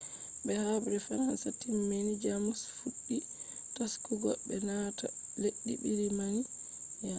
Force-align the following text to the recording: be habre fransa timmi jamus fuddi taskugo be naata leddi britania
be 0.45 0.53
habre 0.63 0.95
fransa 1.05 1.47
timmi 1.61 1.97
jamus 2.23 2.61
fuddi 2.77 3.17
taskugo 3.75 4.29
be 4.47 4.55
naata 4.67 5.07
leddi 5.41 5.73
britania 5.81 6.47